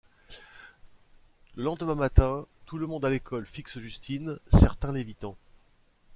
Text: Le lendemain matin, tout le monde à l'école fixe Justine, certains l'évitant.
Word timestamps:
Le 1.55 1.61
lendemain 1.61 1.93
matin, 1.93 2.47
tout 2.65 2.79
le 2.79 2.87
monde 2.87 3.05
à 3.05 3.11
l'école 3.11 3.45
fixe 3.45 3.77
Justine, 3.77 4.39
certains 4.51 4.91
l'évitant. 4.91 5.37